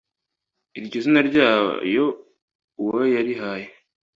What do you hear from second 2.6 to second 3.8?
uwo yarihaye